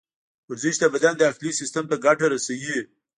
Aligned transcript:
ورزش 0.49 0.75
د 0.79 0.85
بدن 0.93 1.13
داخلي 1.23 1.51
سیستم 1.59 1.83
ته 1.89 1.95
ګټه 2.05 2.25
رسوي. 2.33 2.77